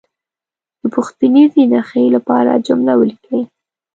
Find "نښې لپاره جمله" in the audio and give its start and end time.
1.71-2.93